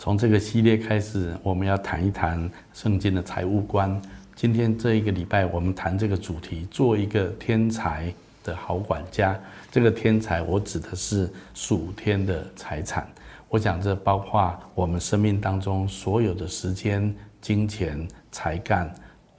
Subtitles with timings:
[0.00, 4.00] 从这个系列开始，我们要谈一谈圣经的财务观。
[4.34, 8.10] 今天这一个礼拜，我们谈这个主题：做一个天才
[8.42, 9.38] 的好管家。
[9.70, 13.06] 这个天才，我指的是属天的财产。
[13.50, 18.90] 我讲这包括我们生命当中所有的时间、金钱、才干、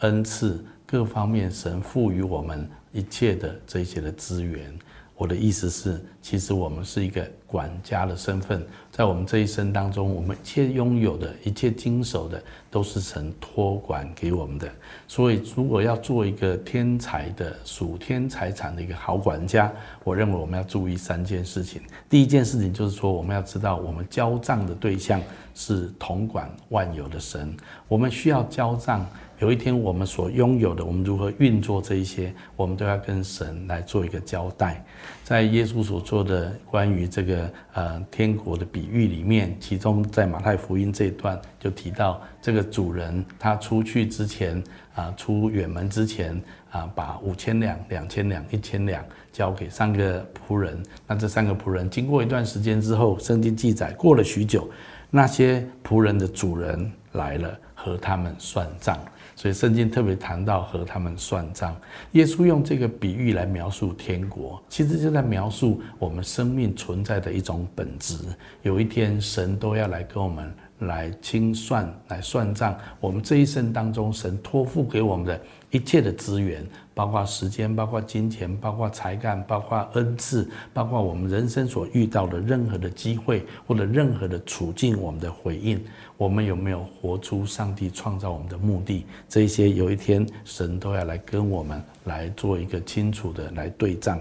[0.02, 4.72] 恩赐各方面，神赋予我们一切的这些的资源。
[5.18, 14.72] 我的意思是，其实我们是一个管家的身份，在我们这一生当中，我们一切拥有的一切经手的，都是神托管给我们的。
[15.08, 19.72] 所以，如果要做一个天才的属天财产的一个好管家，
[20.04, 21.82] 我认为我们要注意三件事情。
[22.08, 25.20] 第一件事情就是说，我们要知道我们交账的对象
[25.56, 27.52] 是统管万有的神，
[27.88, 29.06] 我们需要交账。
[29.40, 34.86] 有一天，我们所拥有的，我们如何运作这一些，我们都要跟神来做一个交代。
[35.24, 44.62] 在耶稣所做的关于这个呃天国的比喻里面，其中在马太福音这一段就提到，这个主人他出去之前
[44.94, 46.38] 啊，出远门之前
[46.70, 50.84] 啊，把五千两、两千两、一千两交给三个仆人。
[51.08, 54.70] 那这三个仆人经过一段时间之后，圣经记载过了许久，
[55.10, 59.00] 那些仆人的主人来了，和他们算账。
[59.42, 61.76] 所以圣经特别谈到和他们算账。
[62.12, 68.20] 耶稣用这个比喻来描述天国，其实就在描述我们生命存在的一种本质。
[68.62, 72.76] 有一天，神都要来跟我们来清算、来算账。
[73.00, 75.40] 我们这一生当中，神托付给我们的
[75.72, 76.66] 一切的资源。
[76.94, 85.82] 包括时间，包括金钱，包括才干，包括恩赐，包括我们人生所遇到的任何的机会或者任何的处境，我们的回应，
[86.18, 89.06] 我们有没有活出上帝创造我们的目的？
[89.30, 94.20] 这些有一天神都要来跟我们来做一个清楚的来对账。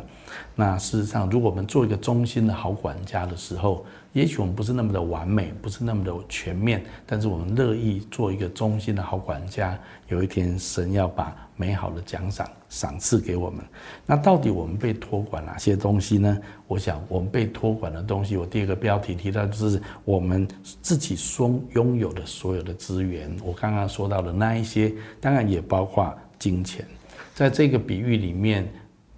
[0.54, 9.78] 那事实上，如果我们做一个忠心的好管家的时候，也许我们不是那么的完美，不是那么的全面，但是我们乐意做一个忠心的好管家。
[10.08, 13.64] 有一天，神要把美好的奖赏赏赐给我们。
[14.04, 16.36] 那到底我们被托管哪些东西呢？
[16.66, 20.48] 我想，我们被托管的东西，我第二个标题提到就是我们
[20.82, 23.32] 自己拥拥有的所有的资源。
[23.44, 26.84] 我刚刚说到的那一些，当然也包括金钱。
[27.32, 28.68] 在这个比喻里面，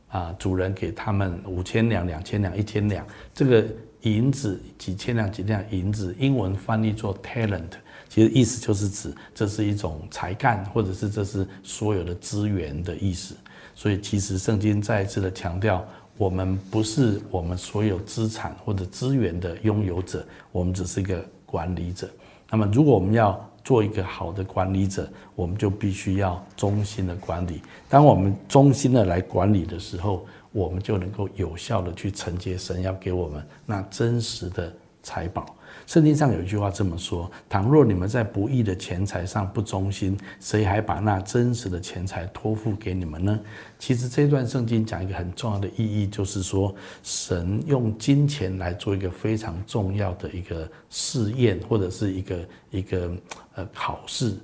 [0.08, 3.64] 啊，主人给他们五千两、两千两、一千两，这个。
[4.02, 7.70] 银子几千两几两银子，英文翻译作 talent，
[8.08, 13.34] 其实意思就是指这是一种才干，或者是这是所有的资源的意思。
[13.74, 15.84] 所以其实圣经再一次的强调，
[16.18, 22.08] 我们不是我们所有资产或者资源的拥有者，我们只是一个管理者。
[22.50, 27.62] 那么如果我们要做一个好的管理者，我们就必须要忠心的管理。
[27.88, 35.44] 当我们忠心的来管理的时候，我们就能够有效的去承接神要给我们那真实的财宝。
[35.86, 43.40] 圣经上有一句话这么说：倘若你们在不义的钱财上不忠心，谁还把那真实的钱财托付给你们呢？
[43.78, 52.38] 其实这段圣经讲一个很重要的意义，就是说神用金钱来做一个非常重要的一个试验，或者是一个
[52.70, 53.10] 一个
[53.54, 54.36] 呃考试。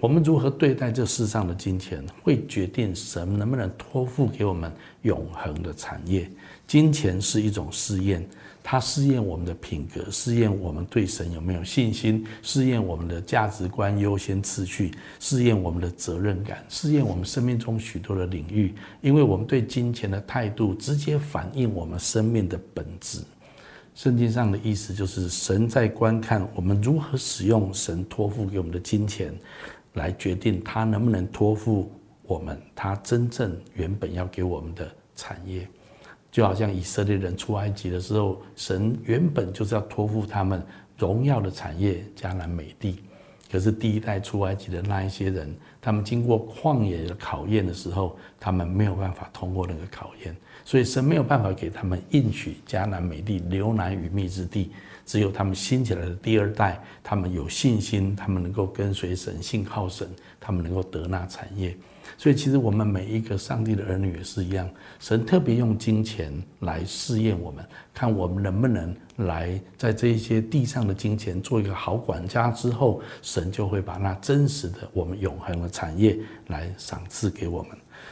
[0.00, 4.72] 我们如何对待这世上的金钱，会决定神能不能托付给我们
[5.02, 6.30] 永恒的产业。
[6.68, 8.24] 金钱是一种试验，
[8.62, 18.74] 它试验我们的品格，试验我们对神有没有信心，试验我们的价值观优先次序，试验我们的责任感，试验我们生命中许多的领域。
[19.00, 23.18] 因为我们对金钱的态度，直接反映我们生命的本质。
[23.96, 29.34] 圣经上的意思就是，神在观看我们如何使用神托付给我们的金钱。
[29.98, 31.92] 来决定他能不能托付
[32.22, 35.68] 我们，他真正原本要给我们的产业，
[36.30, 40.62] 就好像以色列人出埃及的时候，神原本就是要托付他们
[40.96, 43.00] 荣耀的产业迦南美地。
[43.50, 54.70] 可是第一代出埃及的那一些人，他们经过旷野的考验的时候，他们没有办法通过那个考验，所以神没有办法给他们应许迦南美地流奶与蜜之地。
[55.08, 60.06] 只有他们兴起来的第二代，他们有信心，他们能够跟随神、信靠神，
[60.38, 61.74] 他们能够得那产业。
[62.18, 64.68] 所以，其实我们每一个上帝的儿女也是一样，
[65.00, 67.64] 神特别用金钱来试验我们，
[67.94, 72.50] 看我们能不能来在这些地上的金钱做一个好管家。
[72.50, 76.18] 之后，神就会把那真实的我们永恒的产业
[76.48, 77.70] 来赏赐给我们。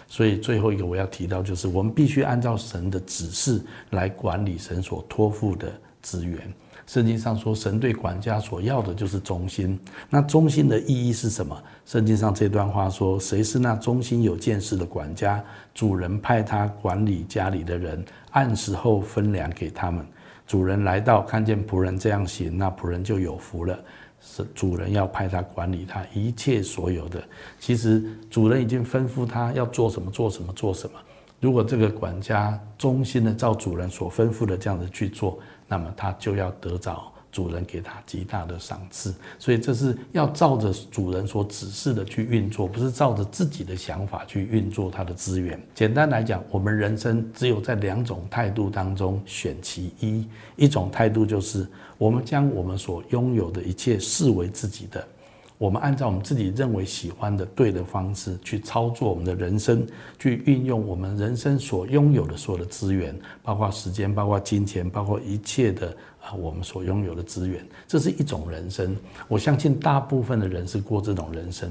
[0.09, 3.61] 所以，最后一个我要提到，就是我们必须按照神的指示
[3.91, 5.71] 来管理神所托付的
[6.01, 6.41] 资源。
[6.87, 9.79] 圣经上说，神对管家所要的就是忠心。
[10.09, 11.61] 那忠心的意义是什么？
[11.85, 15.43] 圣经上这段话说：“谁是那忠心有见识的管家？
[15.75, 20.07] 主人派他管理家里的人，按时候分粮给他们。”
[20.47, 23.77] 主人来到，看见仆人这样行，那仆人就有福了。
[24.21, 27.23] 是主人要派他管理他一切所有的。
[27.59, 30.99] 其实主人已经吩咐他要做什么，做什么，做什么。
[31.41, 35.39] 如果这个管家忠心的照主人所吩咐的这样子去做，
[35.69, 37.13] 那么它就要得着。
[37.33, 45.61] 主人给它极大的赏赐，所以这是要照着主人所指示的去运作，不是照着自己的想法去运作它的资源。
[45.75, 50.27] 简单来讲，我们人生只有在两种态度当中选其一，
[50.57, 55.07] 一种态度就是我们将我们所拥有的一切视为自己的。
[55.59, 59.87] 我们按照我们自己认为喜欢的对的方式去操作我们的人生，
[60.19, 65.89] 去运用我们人生所拥有的所有的资源，包括时间，包括金钱，包括一切的
[66.21, 68.95] 啊我们所拥有的资源，这是一种人生。
[69.29, 71.71] 我相信大部分的人是过这种人生，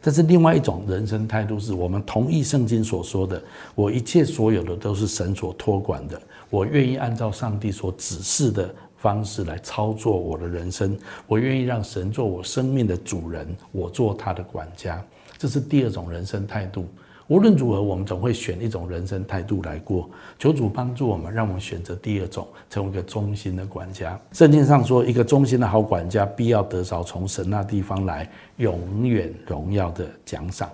[0.00, 3.42] 但是另外一种人生态度是我们同意圣经所说的，
[3.74, 6.18] 我一切所有的都是神所托管的，
[6.48, 8.74] 我愿意按照上帝所指示的。
[8.98, 10.96] 方式来操作我的人生，
[11.26, 15.02] 我愿意让神做我生命的主人，我做他的管家，
[15.38, 16.86] 这是第二种人生态度。
[17.28, 20.08] 无论如何，我们总会选一种人生态度来过。
[20.38, 24.16] 求主帮助我们，让我们选择第二种，成为一个忠心的管家。
[24.32, 30.70] 圣经上说，一个忠心的好管家，必要得着从神那地方来永远荣耀的奖赏。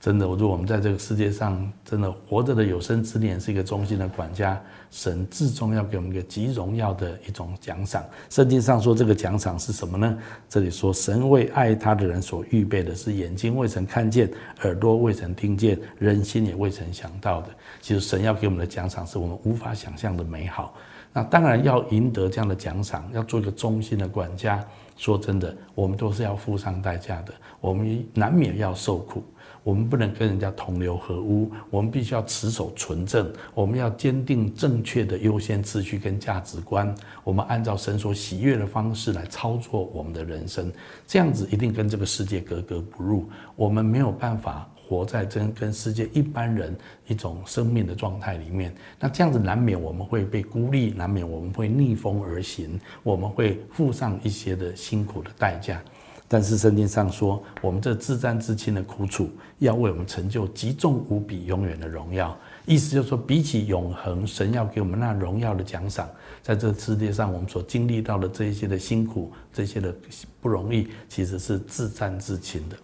[0.00, 4.60] 真的，我说我们在这个世界上，真的活着的有生之年是一个忠心的管家。
[4.90, 8.02] 神至终要给我们一个极荣耀的一种奖赏。
[8.30, 10.16] 圣经上说，这个奖赏是什么呢？
[10.48, 14.30] 这里说，神为爱他的人所预备的是眼睛未曾看见，
[14.62, 17.48] 耳朵未曾听见，人心也未曾想到的。
[17.82, 20.74] 其实神要给我们的奖赏，是我们无法想象的美好。
[21.12, 24.64] 那当然要赢得这样的奖赏，要做一个忠心的管家。
[24.96, 29.22] 说真的，我们都是要付上代价的，我们难免要受苦。
[29.62, 36.94] 我们不能跟人家同流合污，我们必须要持守纯正，我们要坚定正确的优先次序跟价值观，
[37.24, 40.72] 我们按照神所喜悦的方式来操作我们的人生，
[41.06, 46.74] 这样子一定跟这个世界格格不入，我们没有办法活在真跟世界一般人
[47.06, 55.82] 一种生命的状态里面，那这样子难免我们会被孤立，难免我们会逆风而行，我们会付上一些的辛苦的代价。
[56.30, 62.36] 但是圣经上说，我们这自战自亲的苦楚，要为我们成就极重无比、永远的荣耀。
[62.66, 66.06] 意思就是说，比起永恒，神要给我们那荣耀的奖赏，
[66.42, 69.94] 在这世界上我们所经历到的这一些的辛苦、这些的
[70.40, 72.76] 不容易，其实是自战自亲的。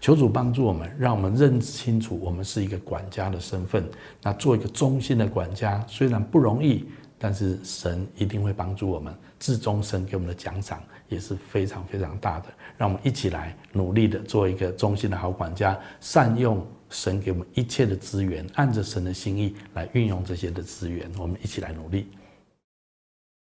[0.00, 3.84] 求主帮助我们，让我们认清楚，我们是一个管家的身份。
[4.22, 6.86] 那做一个忠心的管家，虽然不容易。
[7.18, 12.46] 但是神一定会帮助我们，至终生给我们的奖赏也是非常非常大的。
[12.76, 21.10] 让我们一起来努力的做一个忠心的好管家，善用神给我们一切的资源，按着神的心意来运用这些的资源。
[21.18, 22.08] 我们一起来努力。